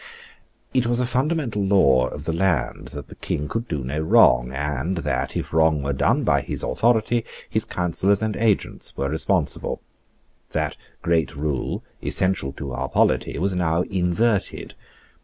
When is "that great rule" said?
10.53-11.83